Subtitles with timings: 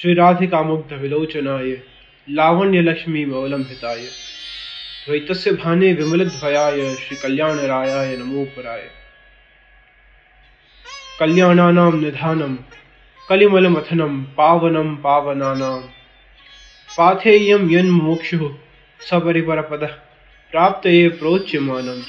[0.00, 1.76] श्री राधिका मुग्ध विलोचनाय
[2.30, 4.00] लावण्य लक्ष्मी मौलंबिताय
[5.06, 8.90] द्वैतस्य भाने विमलद्वयाय श्री कल्याण रायाय नमो पराय
[11.20, 12.56] कल्याणानां निधानं,
[13.28, 15.80] कलिमलमथनं, पावनं पावनानां
[16.96, 18.54] पाथेयं यन्मुमुक्षुः
[19.10, 19.92] सपरिपरपदः,
[20.50, 22.02] प्राप्तये प्रोच्यमानम्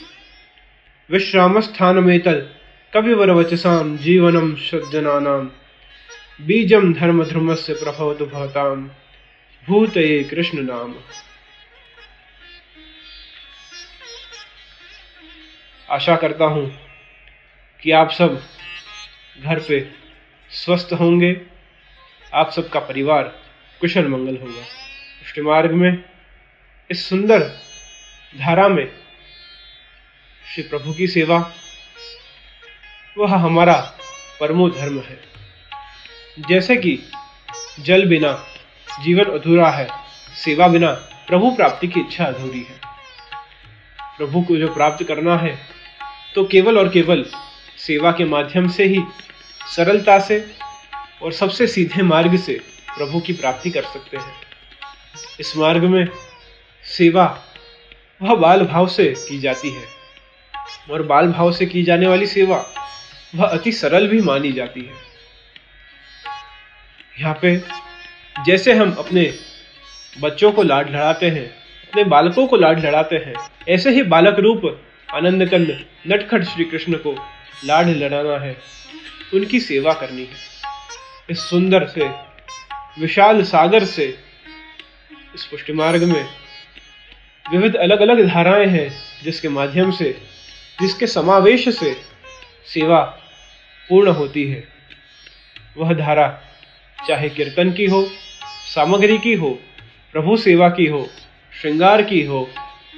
[1.12, 2.44] विश्रामस्थानमेतत्
[2.94, 5.65] कविवरवचसां, जीवनं सज्जनानां
[6.42, 8.76] बीजं धर्मधर्मस्य प्रभवतु भवतां
[9.68, 10.96] भूतये कृष्ण नाम।
[15.90, 16.80] आशा करता हूँ
[17.82, 18.42] कि आप सब
[19.44, 19.92] घर पे
[20.50, 21.42] स्वस्थ होंगे,
[22.34, 23.24] आप सबका परिवार
[23.82, 24.64] कुशल मंगल होगा।
[25.22, 26.04] पुष्टि मार्ग में,
[26.92, 27.40] इस सुंदर
[28.40, 28.88] धारा में
[30.46, 31.54] श्री प्रभु की सेवा,
[33.18, 33.98] वह हमारा
[34.40, 35.35] परमो धर्म है।
[36.38, 36.98] जैसे कि
[37.80, 38.32] जल बिना
[39.04, 39.88] जीवन अधूरा है,
[40.36, 40.92] सेवा बिना
[41.28, 42.80] प्रभु प्राप्ति की इच्छा अधूरी है।
[44.18, 45.58] प्रभु को जो प्राप्त करना है
[46.36, 47.26] तो केवल और केवल
[47.78, 49.02] सेवा के माध्यम से ही,
[49.76, 50.46] सरलता से
[51.24, 52.60] और सबसे सीधे मार्ग से
[52.98, 54.34] प्रभु की प्राप्ति कर सकते हैं।
[55.40, 56.08] इस मार्ग में
[56.84, 57.26] सेवा
[58.22, 59.84] वह बाल भाव से की जाती है
[60.92, 62.64] और बाल भाव से की जाने वाली सेवा
[63.36, 65.04] वह अति सरल भी मानी जाती है।
[67.20, 67.58] यहाँ पे
[68.46, 69.34] जैसे हम अपने
[70.22, 71.46] बच्चों को लाड लड़ाते हैं,
[71.90, 73.34] अपने बालकों को लाड लड़ाते हैं,
[73.70, 74.82] ऐसे ही बालक रूप
[75.14, 77.16] आनंद कंद नटखट श्री कृष्ण को
[77.66, 78.58] लाड लड़ाना है।
[79.34, 80.38] उनकी सेवा करनी है।
[81.30, 82.06] इस सुंदर से,
[83.00, 84.20] विशाल सागर से,
[85.36, 86.30] इस पुष्टि मार्ग में
[87.52, 88.90] विविध अलग अलग धाराएँ हैं,
[89.24, 90.18] जिसके माध्यम से,
[90.82, 91.96] जिसके समावेश से
[92.66, 93.02] सेवा
[93.90, 94.64] पूर्ण होती है।
[95.78, 96.42] वह धारा
[97.08, 98.10] चाहे कीर्तन की हो,
[98.76, 99.60] सामग्री की हो,
[100.14, 101.10] प्रभु सेवा की हो,
[101.62, 102.50] श्रृंगार की हो,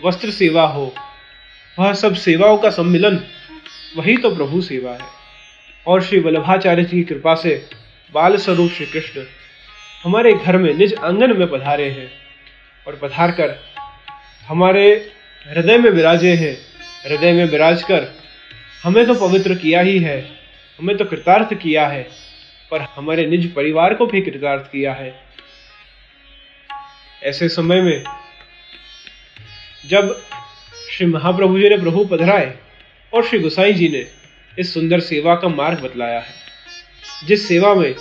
[0.05, 0.93] वस्त्र सेवा हो,
[1.79, 3.19] वह सब सेवाओं का सम्मिलन,
[3.97, 5.17] वही तो प्रभु सेवा है।
[5.87, 7.69] और श्री वल्लभाचार्य जी की कृपा से
[8.13, 9.23] बाल स्वरूप श्री कृष्ण
[10.03, 12.11] हमारे घर में निज आँगन में पधारे हैं
[12.87, 13.59] और पधार कर
[14.47, 15.11] हमारे
[15.49, 16.57] हृदय में विराजे हैं।
[17.09, 18.07] हृदय में विराज कर
[18.83, 20.19] हमें तो पवित्र किया ही है,
[20.79, 22.26] हमें तो कृतार्थ किया है।
[22.71, 25.13] पर हमारे निज परिवार को भी कृतार्थ किया है।
[27.23, 28.03] ऐसे समय में,
[29.87, 30.21] जब
[30.91, 32.53] श्री महाप्रभु जी ने प्रभु पधराए
[33.13, 34.05] और श्री गुसाई जी ने
[34.59, 36.33] इस सुंदर सेवा का मार्ग बतलाया है,
[37.25, 37.95] जिस सेवा में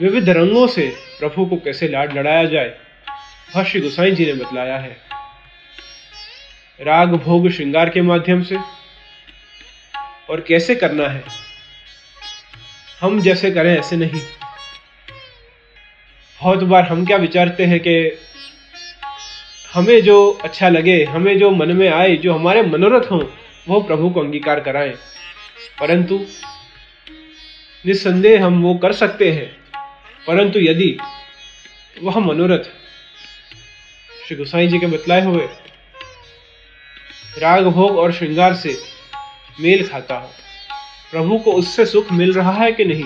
[0.00, 0.86] विविध रंगों से
[1.18, 2.74] प्रभु को कैसे लाड लड़ाया जाए,
[3.56, 4.96] वह श्री गुसाई जी ने बतलाया है।
[6.80, 8.56] राग भोग श्रृंगार के माध्यम से
[10.30, 11.24] और कैसे करना है
[13.00, 14.20] हम जैसे करें, ऐसे नहीं।
[16.42, 18.18] बहुत बार हम क्या विचारते हैं कि
[19.74, 23.24] हमें जो अच्छा लगे, हमें जो मन में आए, जो हमारे मनोरथ हों
[23.68, 24.94] वो प्रभु को अंगीकार कराएँ।
[25.80, 26.26] परंतु
[27.86, 29.56] निस्संदेह हम वो कर सकते हैं।
[30.26, 30.98] परंतु यदि
[32.02, 32.64] वह मनोरथ
[34.26, 35.48] श्री गोसाई जी के बतलाए हुए
[37.38, 38.78] राग, भोग और श्रृंगार से
[39.60, 40.30] मेल खाता हो
[41.12, 43.04] प्रभु को उससे सुख मिल रहा है कि नहीं,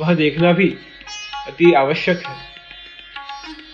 [0.00, 0.68] वह देखना भी
[1.46, 2.36] अति आवश्यक है।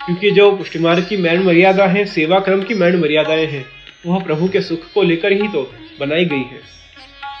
[0.05, 3.65] क्योंकि जो पुष्टि मार्ग की मैन मर्यादा है सेवा क्रम की मैन मर्यादाएँ हैं,
[4.05, 6.61] वह प्रभु के सुख को लेकर ही तो बनाई गई है।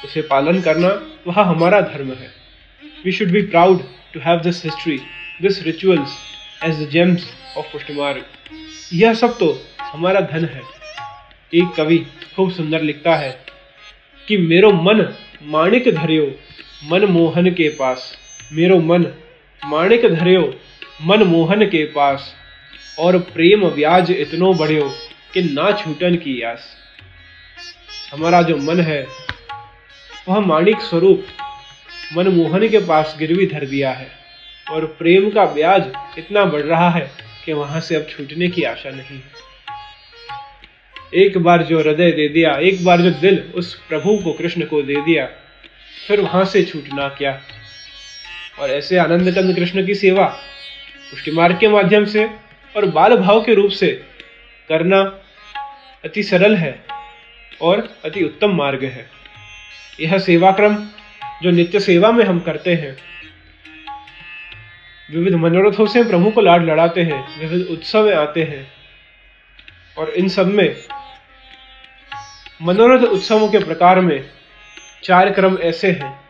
[0.05, 0.89] उसे पालन करना
[1.27, 2.31] वह हमारा धर्म है।
[3.05, 3.81] We should be proud
[4.13, 4.99] to have this history
[5.41, 6.17] this rituals
[6.63, 8.25] as the gems of Pushtimarg
[8.93, 10.61] यह सब तो हमारा धन है।
[11.53, 11.97] एक कवि
[12.35, 13.39] खूब सुंदर लिखता है
[14.27, 15.01] कि मेरो मन
[15.43, 16.31] माणिक धरियो,
[16.83, 18.17] मन मोहन के पास।
[18.53, 19.05] मेरो मन,
[19.65, 20.55] माणिक धरियो,
[21.01, 22.35] मन मोहन के पास।
[22.99, 24.93] और प्रेम व्याज इतनो बढ़ियो
[25.33, 26.77] कि ना छूटन की आस।
[28.11, 29.07] हमारा जो मन है,
[30.29, 31.25] वह माणिक स्वरूप
[32.13, 34.11] मनमोहन के पास गिरवी धर दिया है।
[34.71, 35.83] और प्रेम का ब्याज
[36.17, 37.11] इतना बढ़ रहा है
[37.45, 39.48] कि वहाँ से अब छूटने की आशा नहीं है।
[41.13, 44.81] एक बार जो हृदय दे दिया, एक बार जो दिल उस प्रभु को, कृष्ण को
[44.81, 45.25] दे दिया,
[46.07, 47.39] फिर वहाँ से छूटना क्या।
[48.59, 50.25] और ऐसे आनंद चंद कृष्ण की सेवा
[51.11, 52.25] पुष्टि मार्ग के माध्यम से
[52.75, 53.87] और बाल भाव के रूप से
[54.69, 54.99] करना
[56.03, 56.73] अति सरल है
[57.61, 59.05] और अति उत्तम मार्ग है।
[59.99, 60.75] यह सेवा क्रम
[61.43, 62.95] जो नित्य सेवा में हम करते हैं,
[65.09, 68.67] विविध मनोरथों से प्रभु को लाड लड़ाते हैं, विविध उत्सव आते हैं
[69.97, 70.75] और इन सब में
[72.61, 74.29] मनोरथ उत्सवों के प्रकार में
[75.03, 76.29] चार क्रम ऐसे हैं।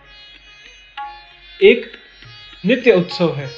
[1.63, 1.91] एक
[2.65, 3.51] नित्य उत्सव है।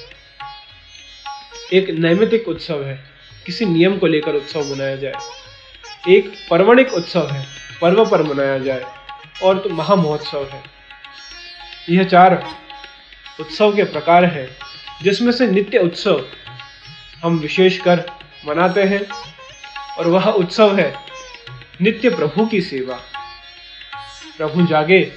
[1.74, 3.04] एक नैमितिक उत्सव है।
[3.46, 5.14] किसी नियम को लेकर उत्सव मनाया जाए।
[6.10, 7.48] एक पर्वणिक उत्सव है।
[7.82, 8.86] पर्व पर मनाया जाए।
[9.44, 10.64] और तो महामहोत्सव है।
[11.90, 12.56] यह चार
[13.40, 14.58] उत्सव के प्रकार हैं,
[15.04, 16.26] जिसमें से नित्य उत्सव
[17.24, 18.12] हम विशेषकर
[18.46, 19.08] मनाते हैं।
[19.98, 21.11] और वह उत्सव है
[21.82, 22.96] नित्य प्रभु की सेवा।
[24.38, 25.12] प्रभु जागे,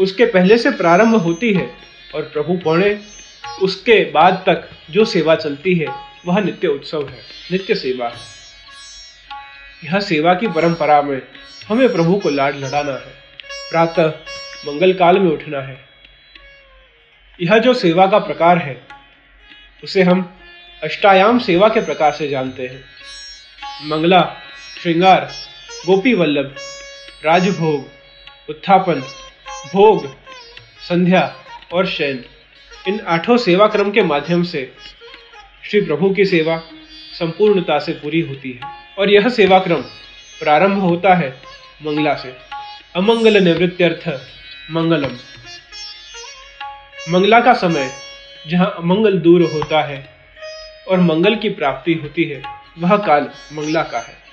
[0.00, 1.70] उसके पहले से प्रारंभ होती है
[2.14, 3.00] और प्रभु पौने,
[3.62, 5.86] उसके बाद तक जो सेवा चलती है,
[6.26, 7.20] वह नित्य उत्सव है,
[7.52, 8.18] नित्य सेवा है।
[9.84, 11.22] यह सेवा की परंपरा में
[11.68, 13.14] हमें प्रभु को लाड लड़ाना है,
[13.70, 14.08] प्रातः
[14.66, 15.84] मंगल काल में उठना है।
[17.40, 18.80] यह जो सेवा का प्रकार है,
[19.84, 20.38] उसे हम
[20.82, 22.84] अष्टायाम सेवा के प्रकार से जानते हैं।
[23.88, 24.36] मंगला,
[24.82, 25.30] श्रृंगार
[25.86, 26.54] गोपी वल्लभ
[27.24, 27.84] राजभोग,
[28.50, 29.00] उत्थापन,
[29.74, 30.06] भोग,
[30.88, 31.36] संध्या
[31.72, 32.24] और शयन।
[32.88, 34.72] इन आठों सेवा क्रम के माध्यम से
[35.70, 36.56] श्री प्रभु की सेवा
[37.18, 39.82] संपूर्णता से पूरी होती है और यह सेवा क्रम
[40.40, 41.30] प्रारंभ होता है
[41.82, 42.34] मंगला से।
[42.96, 44.08] अमंगल निवृत्त्यर्थ
[44.70, 45.16] मंगलम।
[47.10, 47.90] मंगला का समय
[48.48, 50.04] जहाँ अमंगल दूर होता है
[50.88, 52.42] और मंगल की प्राप्ति होती है,
[52.78, 54.25] वह काल मंगला का है।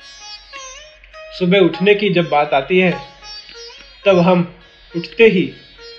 [1.39, 2.99] सुबह उठने की जब बात आती है,
[4.05, 4.59] तब हम
[4.97, 5.53] उठते ही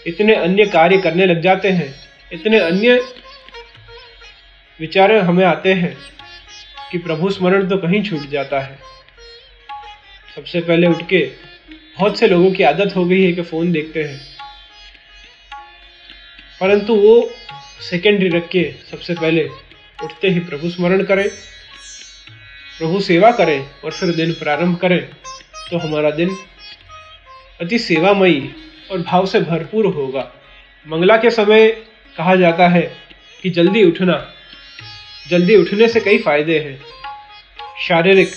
[0.06, 1.94] इतने अन्य कार्य करने लग जाते हैं।
[2.32, 2.94] इतने अन्य
[4.80, 5.96] विचार हमें आते हैं
[6.92, 8.78] कि प्रभु स्मरण तो कहीं छूट जाता है।
[10.34, 11.30] सबसे पहले उठ के
[11.98, 14.20] बहुत से लोगों की आदत हो गई है कि फ़ोन देखते हैं।
[16.60, 17.30] परंतु वो
[17.90, 19.48] सेकेंडरी रख के सबसे पहले
[20.04, 21.28] उठते ही प्रभु स्मरण करें।
[22.78, 24.98] प्रभु सेवा करें और फिर दिन प्रारंभ करें
[25.70, 26.36] तो हमारा दिन
[27.60, 28.50] अति सेवामयी
[28.90, 30.30] और भाव से भरपूर होगा।
[30.86, 31.68] मंगला के समय
[32.16, 32.82] कहा जाता है
[33.42, 34.16] कि जल्दी उठना,
[35.28, 36.80] जल्दी उठने से कई फ़ायदे हैं।
[37.88, 38.28] शारीरिक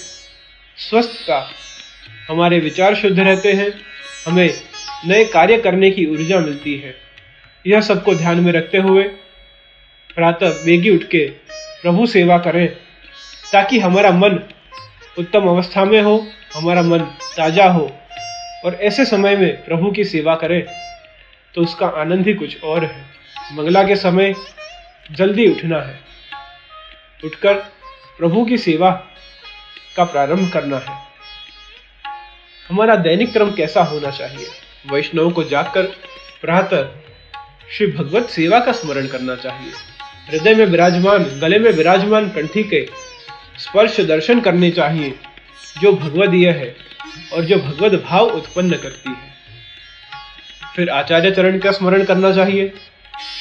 [0.77, 1.49] स्वस्थता
[2.29, 3.69] हमारे विचार शुद्ध रहते हैं,
[4.27, 4.49] हमें
[5.05, 6.95] नए कार्य करने की ऊर्जा मिलती है।
[7.65, 9.03] यह सबको ध्यान में रखते हुए
[10.15, 11.25] प्रातः वेगी उठ के
[11.81, 12.67] प्रभु सेवा करें।
[13.53, 14.39] ताकि हमारा मन
[15.19, 16.99] उत्तम अवस्था में हो, हमारा मन
[17.37, 17.91] ताज़ा हो
[18.65, 20.61] और ऐसे समय में प्रभु की सेवा करें
[21.55, 23.05] तो उसका आनंद ही कुछ और है।
[23.53, 24.33] मंगला के समय
[25.11, 25.99] जल्दी उठना है।
[27.23, 27.53] उठकर
[28.19, 28.91] प्रभु की सेवा
[29.97, 30.97] का प्रारंभ करना है।
[32.69, 34.47] हमारा दैनिक क्रम कैसा होना चाहिए?
[34.91, 35.83] वैष्णव को जाकर
[36.41, 36.89] प्रातः
[37.71, 39.71] श्री भगवत सेवा का स्मरण करना चाहिए।
[40.29, 43.06] हृदय में विराजमान, गले में विराजमान कंठी के
[43.59, 45.19] स्पर्श दर्शन करने चाहिए,
[45.81, 46.75] जो भगवदीय है
[47.33, 49.35] और जो भगवत भाव उत्पन्न करती है।
[50.75, 52.73] फिर आचार्य चरण का स्मरण करना चाहिए,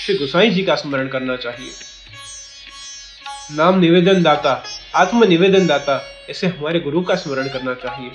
[0.06, 1.70] श्री गोसाई जी का स्मरण करना चाहिए।
[3.56, 4.64] नाम निवेदन दाता,
[4.94, 8.10] आत्म निवेदन दाता ऐसे हमारे गुरु का स्मरण करना चाहिए।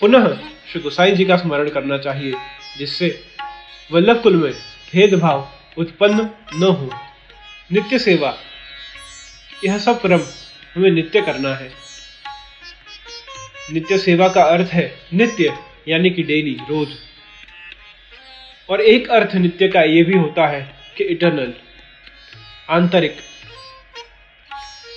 [0.00, 0.36] पुनः
[0.72, 2.34] श्री गुसाई जी का स्मरण करना चाहिए,
[2.78, 3.24] जिससे
[3.92, 4.52] वल्लभ कुल में
[4.92, 6.90] भेदभाव उत्पन्न न हो।
[7.72, 8.36] नित्य सेवा
[9.64, 10.20] यह सब क्रम
[10.74, 11.72] हमें नित्य करना है।
[13.72, 15.58] नित्य सेवा का अर्थ है नित्य,
[15.88, 16.88] यानी कि डेली रोज।
[18.70, 21.54] और एक अर्थ नित्य का यह भी होता है कि इटरनल
[22.70, 23.16] आंतरिक।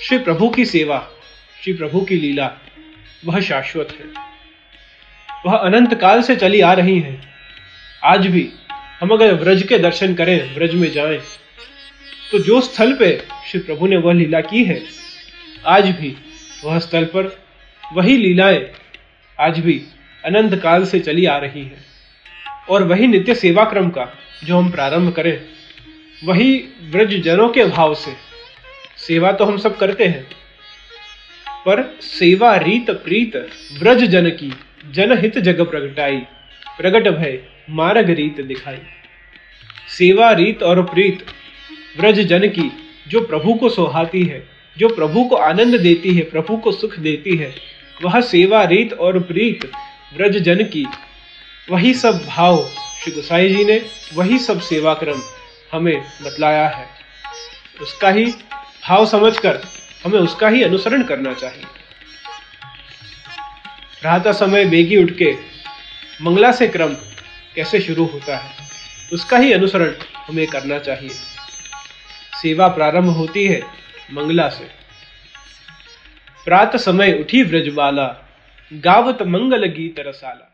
[0.04, 1.08] श्री प्रभु की सेवा,
[1.64, 2.52] श्री प्रभु की लीला,
[3.26, 4.06] वह शाश्वत है।
[5.46, 7.22] वह अनंत काल से चली आ रही है।
[8.04, 8.54] आज भी
[9.00, 11.22] हम अगर व्रज के दर्शन करें, व्रज में जाएँ
[12.32, 13.08] तो जो स्थल पे
[13.48, 14.82] श्री प्रभु ने वह लीला की है,
[15.66, 16.16] आज भी
[16.64, 17.26] वह स्थल पर
[17.84, 18.66] वही लीलाएँ
[19.38, 19.82] आज भी
[20.24, 21.84] अनंत काल से चली आ रही हैं।
[22.70, 24.08] और वही नित्य सेवा क्रम का
[24.44, 25.42] जो हम प्रारंभ करें,
[26.22, 26.54] वही
[26.92, 28.14] ब्रज जनों के भाव से
[28.98, 30.24] सेवा तो हम सब करते हैं,
[31.66, 33.36] पर सेवा रीत प्रीत
[33.80, 34.54] ब्रज जन की
[34.92, 36.18] जनहित जग प्रगटाई,
[36.78, 37.40] प्रगट भय
[37.72, 38.80] मार्ग रीत दिखाई।
[39.90, 41.26] सेवा रीत और प्रीत
[41.98, 42.72] ब्रज जन की,
[43.08, 47.36] जो प्रभु को सोहाती है, जो प्रभु को आनंद देती है, प्रभु को सुख देती
[47.38, 47.54] है,
[48.04, 49.66] वह सेवा रीत और प्रीत
[50.18, 50.86] व्रज जन की।
[51.70, 52.58] वही सब भाव
[53.04, 53.82] श्री गोसाई जी ने,
[54.14, 55.22] वही सब सेवा क्रम
[55.72, 56.88] हमें बतलाया है।
[57.82, 58.26] उसका ही
[58.88, 59.60] भाव समझकर
[60.06, 61.66] हमें उसका ही अनुसरण करना चाहिए।
[64.02, 65.34] प्रातः समय बेगी उठ के
[66.22, 66.94] मंगला से क्रम
[67.56, 68.52] कैसे शुरू होता है,
[69.14, 69.94] उसका ही अनुसरण
[70.28, 71.10] हमें करना चाहिए।
[72.42, 73.62] सेवा प्रारंभ होती है
[74.14, 74.68] मंगला से।
[76.46, 78.16] प्रात समय उठी ब्रजबाला
[78.74, 80.48] गावत मंगल गीत रसाला।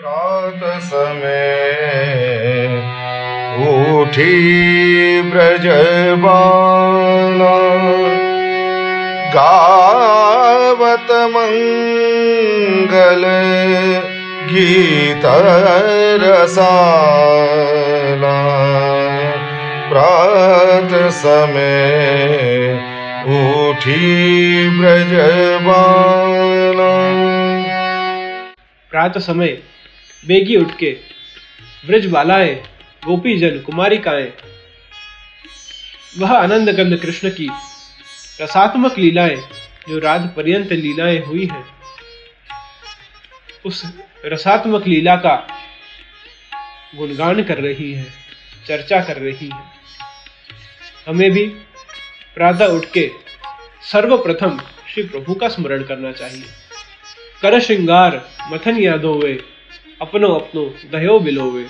[0.00, 1.60] प्रात समय
[4.00, 7.56] उठी ब्रजबाला
[9.34, 13.24] गावत मंगल
[14.50, 15.22] गीत
[16.22, 18.91] रसाला।
[19.92, 22.80] प्रात समय
[23.28, 26.92] उठी ब्रजबाला
[28.92, 29.58] प्रात समय,
[30.26, 30.96] बेगी उठ के
[31.86, 32.62] ब्रज बालाएँ
[33.06, 34.32] गोपीजन कुमारिकाएँ
[36.18, 37.50] वह आनंद गंध कृष्ण की
[38.42, 39.42] रसात्मक लीलाएँ,
[39.88, 41.64] जो रात पर्यंत लीलाएँ हुई हैं।
[43.64, 43.92] उस
[44.24, 45.46] रसात्मक लीला का
[46.96, 48.06] गुणगान कर रही है,
[48.66, 49.81] चर्चा कर रही है।
[51.08, 51.42] हमें भी
[52.34, 53.10] प्रातः उठ के
[53.92, 54.58] सर्वप्रथम
[54.94, 56.44] श्री प्रभु का स्मरण करना चाहिए।
[57.42, 58.20] कर श्रृंगार,
[58.52, 59.32] मथन यादो वे
[60.02, 61.64] अपनो अपनो दयो बिलोवे।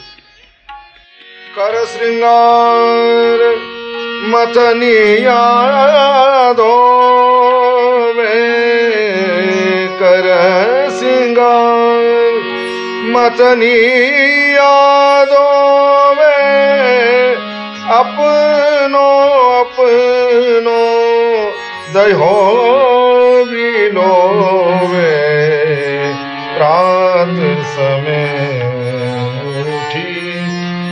[1.56, 3.38] कर श्रृंगार
[4.28, 5.40] मथनिया
[6.52, 6.74] दो
[10.00, 10.28] कर
[10.98, 12.02] श्रृंगार
[13.12, 14.72] मथनिया
[15.24, 15.48] दो
[17.92, 20.80] अपनो अपनो
[21.94, 22.34] दहो
[23.44, 25.10] बिलोवे
[26.56, 27.36] प्रात
[27.66, 28.26] समय
[29.60, 30.04] उठी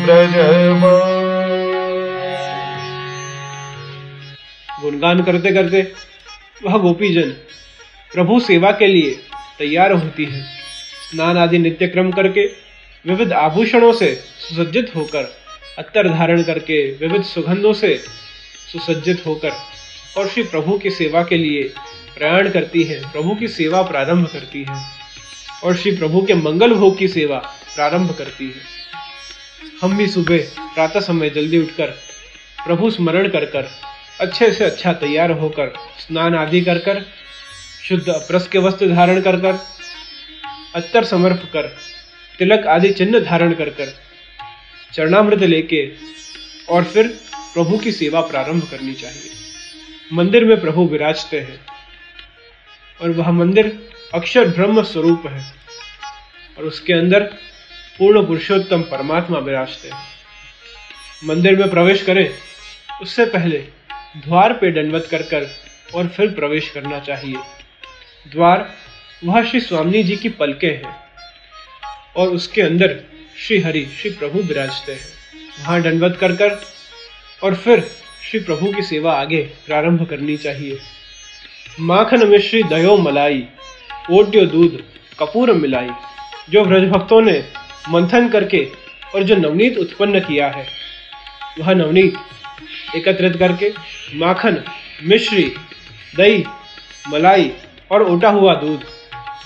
[0.05, 0.95] ब्रजमा।
[4.83, 5.93] गुणगान करते करते
[6.65, 7.29] वह गोपीजन
[8.13, 9.11] प्रभु सेवा के लिए
[9.59, 10.41] तैयार होती है।
[11.11, 12.47] स्नान आदि नित्य क्रम करके
[13.07, 15.40] विविध आभूषणों से सुसज्जित होकर
[15.81, 17.97] अत्तर धारण करके विविध सुगंधों से
[18.73, 19.53] सुसज्जित होकर
[20.17, 21.63] और श्री प्रभु की सेवा के लिए
[22.17, 24.77] प्रयाण करती है, प्रभु की सेवा प्रारंभ करती है
[25.65, 27.39] और श्री प्रभु के मंगल भोग की सेवा
[27.75, 30.39] प्रारंभ करती है। हम भी सुबह
[30.75, 31.87] प्रातः समय जल्दी उठकर
[32.67, 33.71] प्रभु स्मरण कर कर,
[34.21, 37.05] अच्छे से अच्छा तैयार होकर, स्नान आदि कर कर,
[37.89, 39.59] शुद्ध अप्रस के वस्त्र धारण कर कर,
[40.75, 41.73] अत्तर समर्प कर,
[42.39, 43.95] तिलक आदि चिन्ह धारण कर कर
[44.95, 45.93] चरणामृत लेके
[46.69, 47.09] और फिर
[47.55, 49.31] प्रभु की सेवा प्रारंभ करनी चाहिए।
[50.13, 51.61] मंदिर में प्रभु विराजते हैं
[53.01, 55.53] और वह मंदिर अक्षर ब्रह्म स्वरूप है
[56.59, 57.23] और उसके अंदर
[57.99, 60.07] पूर्ण पुरुषोत्तम परमात्मा विराजते हैं।
[61.25, 62.29] मंदिर में प्रवेश करें,
[63.03, 63.59] उससे पहले
[64.17, 65.47] द्वार पे दंडवत कर कर
[65.95, 67.37] और फिर प्रवेश करना चाहिए।
[68.33, 68.71] द्वार,
[69.25, 70.97] वह श्री स्वामी जी की पलके हैं
[72.17, 73.01] और उसके अंदर
[73.47, 75.07] श्री हरि श्री प्रभु विराजते हैं।
[75.61, 76.61] वहाँ दंडवत कर कर
[77.43, 77.81] और फिर
[78.31, 80.79] श्री प्रभु की सेवा आगे प्रारंभ करनी चाहिए।
[81.81, 83.45] माखन मिश्री दयो मलाई,
[84.11, 84.83] ओट्यो दूध,
[85.19, 85.89] कपूर मिलाई,
[86.51, 87.45] जो व्रज भक्तों ने
[87.91, 88.67] मंथन करके
[89.15, 90.67] और जो नवनीत उत्पन्न किया है।
[91.59, 92.15] वह नवनीत
[92.97, 93.73] एकत्रित करके
[94.15, 94.65] माखन,
[95.05, 95.53] मिश्री,
[96.17, 96.45] दही,
[97.09, 97.53] मलाई
[97.91, 98.85] और ओटा हुआ दूध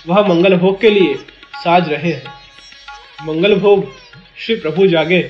[0.06, 1.14] वह मंगल भोग के लिए
[1.54, 2.43] साज रहे हैं।
[3.24, 3.84] मंगल भोग
[4.38, 5.20] श्री प्रभु जागे,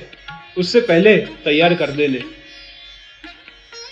[0.57, 2.19] उससे पहले तैयार कर देने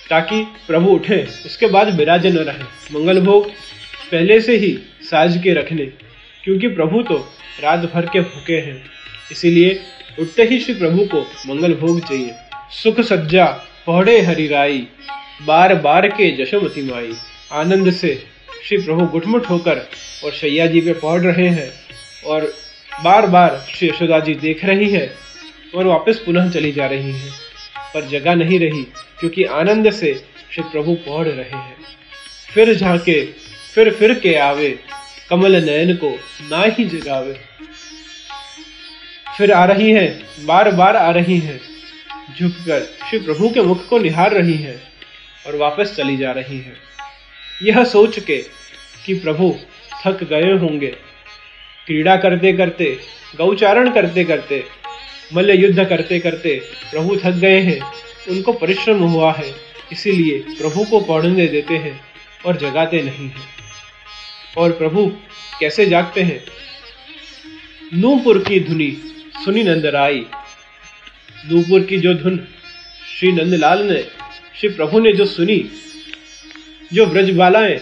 [0.09, 3.47] ताकि प्रभु उठे, उसके बाद विराजे न रहे। मंगल भोग
[4.11, 5.85] पहले से ही साज के रखने
[6.43, 7.17] क्योंकि प्रभु तो
[7.63, 8.75] रात भर के भूखे हैं।
[9.31, 9.79] इसीलिए
[10.19, 12.33] उठते ही श्री प्रभु को मंगल भोग चाहिए।
[12.73, 13.45] सुख सज्जा,
[13.85, 14.87] पौड़े हरिराई
[15.41, 17.13] बार बार के जशोमती माई।
[17.51, 18.15] आनंद से
[18.65, 19.87] श्री प्रभु गुटमुट होकर
[20.25, 21.71] और शैया जी पे पढ़ रहे हैं
[22.25, 22.51] और
[23.01, 25.05] बार बार श्री यशोदा जी देख रही है
[25.75, 27.31] और वापस पुनः चली जा रही है,
[27.93, 28.83] पर जगह नहीं रही,
[29.19, 30.13] क्योंकि आनंद से
[30.51, 31.75] श्री प्रभु पढ़ रहे हैं।
[32.53, 33.25] फिर झाके,
[33.75, 34.69] फिर फिर के आवे,
[35.29, 36.09] कमल नयन को
[36.49, 37.33] ना ही जगावे।
[39.37, 40.07] फिर आ रही है
[40.45, 41.59] बार बार आ रही है,
[42.39, 44.81] झुककर श्री प्रभु के मुख को निहार रही है
[45.47, 46.75] और वापस चली जा रही है।
[47.63, 48.37] यह सोच के
[49.05, 49.55] कि प्रभु
[50.05, 50.95] थक गए होंगे
[51.87, 52.99] क्रीड़ा करते करते,
[53.37, 54.63] गौचारण करते करते
[55.33, 56.61] मल्ल युद्ध करते करते
[56.91, 57.79] प्रभु थक गए हैं।
[58.29, 59.53] उनको परिश्रम हुआ है,
[59.91, 62.01] इसीलिए प्रभु को पढ़ने देते हैं
[62.45, 63.47] और जगाते नहीं हैं।
[64.57, 65.11] और प्रभु
[65.59, 66.45] कैसे जागते हैं?
[67.93, 68.91] नूपुर की धुनी
[69.45, 70.25] सुनी नंदराई
[71.51, 72.47] नूपुर की जो धुन
[73.19, 74.03] श्री नंदलाल ने
[74.59, 75.69] श्री प्रभु ने जो सुनी,
[76.93, 77.77] जो ब्रजबालाएँ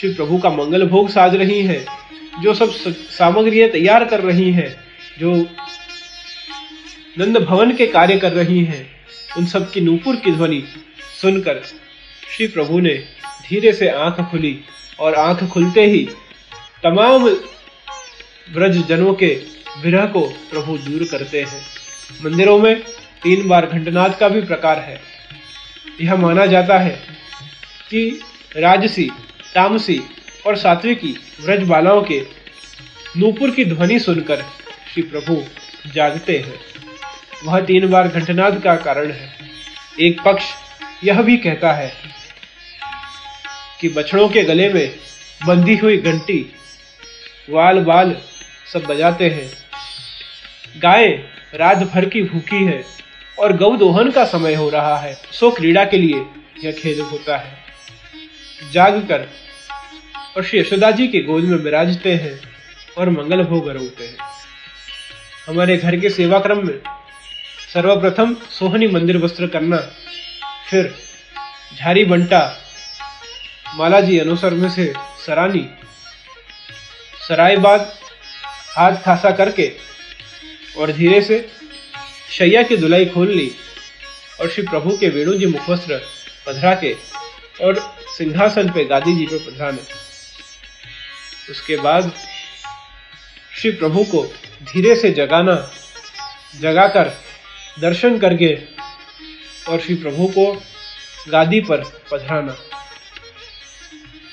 [0.00, 1.95] श्री प्रभु का मंगल भोग साज रही हैं
[2.42, 2.70] जो सब
[3.10, 4.68] सामग्रियाँ तैयार कर रही हैं,
[5.18, 5.34] जो
[7.18, 8.86] नंद भवन के कार्य कर रही हैं,
[9.38, 10.62] उन सब की नूपुर की ध्वनि
[11.22, 11.62] सुनकर
[12.36, 12.94] श्री प्रभु ने
[13.48, 14.58] धीरे से आँख खुली
[15.00, 16.08] और आँख खुलते ही
[16.82, 17.28] तमाम
[18.54, 19.28] ब्रज जनों के
[19.82, 21.60] विरह को प्रभु दूर करते हैं।
[22.24, 22.80] मंदिरों में
[23.22, 25.00] तीन बार घंटनाद का भी प्रकार है।
[26.00, 27.00] यह माना जाता है
[27.90, 28.20] कि
[28.56, 29.10] राजसी,
[29.54, 30.00] तामसी
[30.46, 32.20] और सात्विकी व्रज बालाओं के
[33.16, 34.42] नूपुर की ध्वनि सुनकर
[34.92, 35.42] श्री प्रभु
[35.94, 36.54] जागते हैं।
[37.44, 39.30] वह तीन बार घंटनाद का कारण है।
[40.00, 40.44] एक पक्ष
[41.04, 41.92] यह भी कहता है
[43.80, 44.94] कि बछड़ों के गले में
[45.46, 46.38] बंधी हुई घंटी,
[47.50, 48.16] वाल बाल
[48.72, 49.50] सब बजाते हैं।
[50.80, 51.06] गाय
[51.54, 52.84] रात भर की भूखी है
[53.38, 56.24] और गौ दोहन का समय हो रहा है, सो क्रीड़ा के लिए
[56.64, 59.28] यह खेल होता है। जाग कर
[60.36, 62.38] और श्री यशोदा जी के गोद में विराजते हैं
[62.98, 64.16] और मंगल भोग रोते हैं।
[65.46, 66.78] हमारे घर के सेवा क्रम में
[67.74, 69.76] सर्वप्रथम सोहनी मंदिर वस्त्र करना,
[70.70, 70.94] फिर
[71.78, 72.42] झारी बंटा
[73.76, 74.92] माला जी अनुसर में से
[75.26, 75.66] सरानी
[77.28, 77.92] सराय बाद
[78.76, 79.72] हाथ खासा करके
[80.78, 81.46] और धीरे से
[82.30, 83.50] शैया की दुलाई खोल ली
[84.40, 86.00] और श्री प्रभु के वेणु जी मुखवस्त्र
[86.46, 86.96] पधरा के
[87.64, 87.80] और
[88.18, 90.04] सिंहासन पे गादी जी पे पधराने।
[91.50, 92.12] उसके बाद
[93.60, 95.70] श्री प्रभु को धीरे से जगाना,
[96.60, 97.12] जगाकर
[97.80, 98.58] दर्शन करके
[99.68, 100.62] और श्री प्रभु को
[101.28, 102.56] गादी पर पधराना।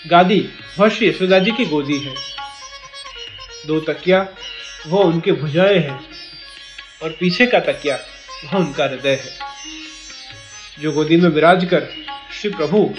[0.07, 2.13] गादी वह श्री यशोदा जी की गोदी है।
[3.65, 4.27] दो तकिया,
[4.87, 6.09] वो उनके भुजाएँ हैं
[7.03, 7.95] और पीछे का तकिया
[8.45, 9.39] वह उनका हृदय है।
[10.79, 11.87] जो गोदी में विराज कर
[12.41, 12.95] श्री प्रभु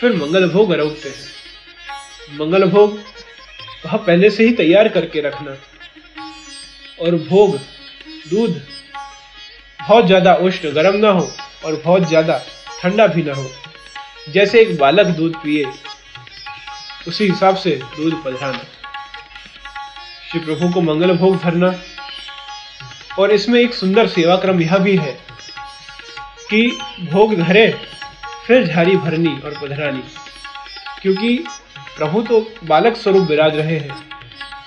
[0.00, 1.28] फिर मंगल भोग अरोगते हैं।
[2.32, 3.07] मंगल भोग
[3.88, 5.56] वह पहले से ही तैयार करके रखना।
[7.00, 7.56] और भोग,
[8.30, 8.60] दूध,
[9.80, 11.28] बहुत ज़्यादा उष्ण गर्म ना हो
[11.64, 12.38] और बहुत ज़्यादा
[12.80, 13.50] ठंडा भी ना हो।
[14.28, 15.64] जैसे एक बालक दूध पिए,
[17.08, 18.58] उसी हिसाब से दूध पधराना।
[20.30, 21.74] श्री प्रभु को मंगल भोग धरना।
[23.18, 25.12] और इसमें एक सुंदर सेवा क्रम यह भी है
[26.50, 26.66] कि
[27.10, 27.68] भोग धरे,
[28.46, 30.02] फिर झारी भरनी और पधरानी।
[31.02, 31.44] क्योंकि
[31.98, 33.96] प्रभु तो बालक स्वरूप विराज रहे हैं।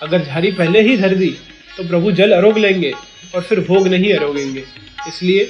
[0.02, 1.30] अगर झारी पहले ही धर दी
[1.78, 2.92] तो प्रभु जल अरोग लेंगे
[3.36, 4.64] और फिर भोग नहीं अरोगेंगे।
[5.08, 5.44] इसलिए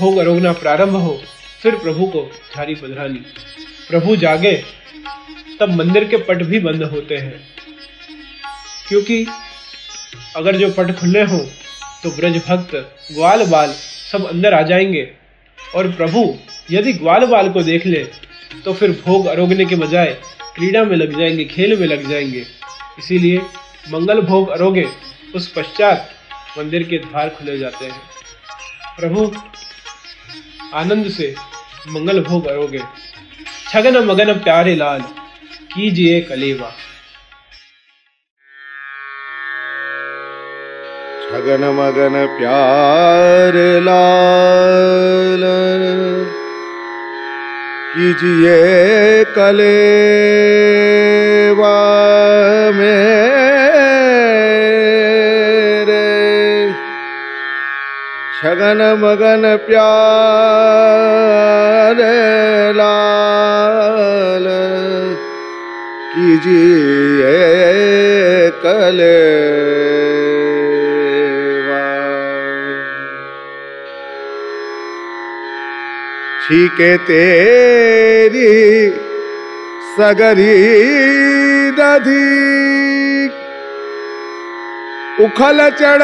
[0.00, 1.20] भोग अरोगना प्रारंभ हो,
[1.62, 3.18] फिर प्रभु को झारी पधरानी
[3.88, 4.52] प्रभु जागे,
[5.60, 7.34] तब मंदिर के पट भी बंद होते हैं।
[8.88, 9.24] क्योंकि
[10.36, 11.44] अगर जो पट खुले हों
[12.02, 12.74] तो ब्रज भक्त,
[13.12, 15.10] ग्वाल बाल सब अंदर आ जाएँगे।
[15.58, 16.22] और प्रभु
[16.70, 18.04] यदि ग्वाल बाल को देख ले
[18.64, 20.16] तो फिर भोग अरोगने के बजाय
[20.54, 22.46] क्रीड़ा में लग जाएँगे, खेल में लग जाएँगे।
[22.98, 23.42] इसीलिए
[23.90, 24.88] मंगल भोग अरोगे,
[25.34, 26.10] उस पश्चात
[26.58, 28.02] मंदिर के द्वार खुले जाते हैं।
[29.00, 29.32] प्रभु,
[30.74, 31.34] आनंद से
[31.88, 32.82] मंगल भोग अरोगे।
[33.70, 35.04] छगन मगन प्यारे लाल,
[35.74, 36.72] कीजिए कलेवा।
[41.22, 46.11] छगन मगन प्यार लाल।
[47.94, 48.60] कीजिए
[49.24, 49.72] कलेवा
[52.76, 53.56] मेरे।
[58.38, 59.92] छगन मगन प्यार
[62.78, 64.48] लाल
[66.14, 67.36] कीजिए
[68.64, 69.71] कलेवा।
[76.52, 78.48] छीके तेरी
[79.92, 80.56] सगरी
[81.78, 83.28] दधी।
[85.24, 86.02] उखल चढ़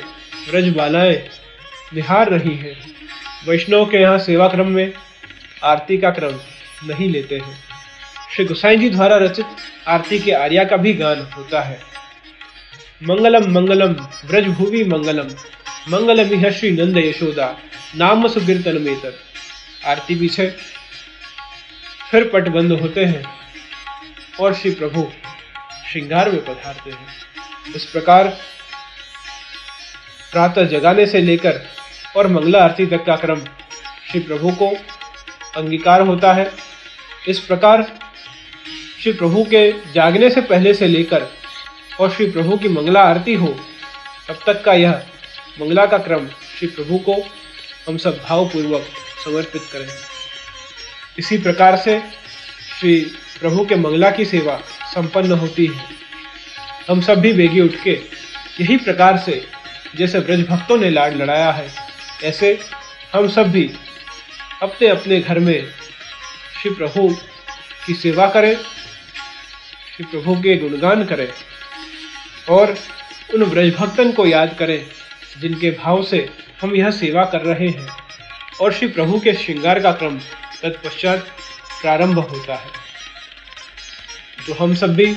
[0.51, 1.16] ब्रज बालाएँ
[1.94, 2.75] निहार रही हैं।
[3.46, 4.92] वैष्णव के यहाँ सेवा क्रम में
[5.64, 6.35] आरती का क्रम
[6.87, 7.55] नहीं लेते हैं।
[8.35, 9.46] श्री गोसाई जी द्वारा रचित
[9.88, 11.79] आरती के आर्या का भी गान होता है।
[13.03, 13.92] मंगलम मंगलम
[14.27, 15.31] ब्रज भुवि मंगलम
[15.88, 17.57] मंगलम यह श्री नंद यशोदा,
[17.96, 19.12] नाम सुकीर्तन में
[19.87, 20.55] आरती पीछे
[22.11, 23.25] फिर पट बंद होते हैं।
[24.40, 25.03] और श्री प्रभु
[25.90, 28.29] श्रृंगार में पधारते हैं। इस प्रकार
[30.33, 31.61] प्रातः जगाने से लेकर
[32.16, 33.40] और मंगला आरती तक का क्रम
[34.11, 34.68] श्री प्रभु को
[35.57, 36.51] अंगीकार होता है।
[37.29, 37.83] इस प्रकार
[39.03, 41.27] श्री प्रभु के जागने से पहले से लेकर
[42.01, 43.49] और श्री प्रभु की मंगला आरती हो,
[44.29, 45.03] तब तक का यह
[45.61, 47.14] मंगला का क्रम श्री प्रभु को
[47.88, 48.87] हम सब भावपूर्वक
[49.25, 49.88] समर्पित करें।
[51.18, 52.01] इसी प्रकार से
[52.81, 54.57] श्री प्रभु के मंगला की सेवा
[54.94, 55.85] संपन्न होती है।
[56.88, 57.90] हम सब भी बेगी उठ के
[58.61, 59.44] यही प्रकार से
[59.96, 61.68] जैसे ब्रज भक्तों ने लाड लड़ाया है,
[62.25, 62.59] ऐसे
[63.14, 63.70] हम सब भी
[64.62, 65.66] अपने अपने घर में
[66.62, 67.09] श्री प्रभु
[67.87, 68.55] की सेवा करें,
[69.87, 71.29] श्री प्रभु के गुणगान करें
[72.51, 72.75] और
[73.35, 74.81] उन ब्रज भक्तन को याद करें
[75.40, 76.29] जिनके भाव से
[76.61, 77.88] हम यह सेवा कर रहे हैं
[78.61, 80.18] और श्री प्रभु के श्रृंगार का क्रम
[80.62, 81.27] तत्पश्चात
[81.81, 82.86] प्रारंभ होता है।
[84.47, 85.17] तो हम सब भी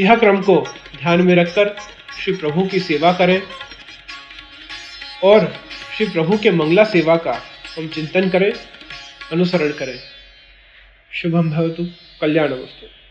[0.00, 1.76] यह क्रम को ध्यान में रखकर
[2.24, 3.42] श्री प्रभु की सेवा करें
[5.24, 5.60] और
[5.96, 7.42] श्री प्रभु के मंगला सेवा का
[7.78, 8.52] हम चिंतन करें,
[9.32, 9.98] अनुसरण करें।
[11.12, 11.86] शुभम भवतु,
[12.20, 13.01] कल्याण वस्तु